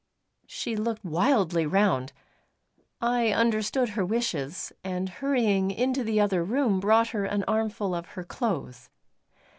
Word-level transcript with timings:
She 0.47 0.75
looked 0.75 1.05
wildly 1.05 1.67
round. 1.67 2.11
I 3.01 3.31
understood 3.31 3.89
her 3.89 4.03
wishes, 4.03 4.73
and 4.83 5.07
hurrying 5.07 5.69
into 5.69 6.03
the 6.03 6.19
other 6.19 6.43
room 6.43 6.79
brought 6.79 7.09
her 7.09 7.23
an 7.25 7.43
armful 7.43 7.93
of 7.93 8.07
her 8.17 8.23
clothes. 8.23 8.89